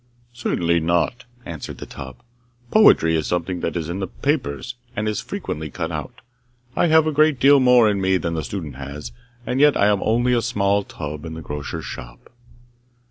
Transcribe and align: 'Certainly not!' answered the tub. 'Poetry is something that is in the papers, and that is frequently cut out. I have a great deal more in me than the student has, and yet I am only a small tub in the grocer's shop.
'Certainly 0.33 0.79
not!' 0.79 1.25
answered 1.45 1.77
the 1.77 1.85
tub. 1.85 2.15
'Poetry 2.71 3.15
is 3.15 3.27
something 3.27 3.59
that 3.59 3.75
is 3.75 3.87
in 3.87 3.99
the 3.99 4.07
papers, 4.07 4.73
and 4.95 5.05
that 5.05 5.11
is 5.11 5.21
frequently 5.21 5.69
cut 5.69 5.91
out. 5.91 6.21
I 6.75 6.87
have 6.87 7.05
a 7.05 7.11
great 7.11 7.39
deal 7.39 7.59
more 7.59 7.87
in 7.87 8.01
me 8.01 8.17
than 8.17 8.33
the 8.33 8.43
student 8.43 8.77
has, 8.77 9.11
and 9.45 9.59
yet 9.59 9.77
I 9.77 9.85
am 9.89 10.01
only 10.01 10.33
a 10.33 10.41
small 10.41 10.83
tub 10.83 11.23
in 11.23 11.35
the 11.35 11.41
grocer's 11.43 11.85
shop. 11.85 12.31